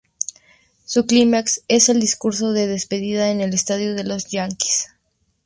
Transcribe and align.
Su 0.83 1.05
clímax 1.05 1.61
es 1.67 1.87
el 1.87 1.99
discurso 1.99 2.53
de 2.53 2.65
despedida 2.65 3.29
en 3.29 3.39
el 3.39 3.53
estadio 3.53 3.93
de 3.93 4.03
los 4.03 4.25
Yanquis. 4.25 4.87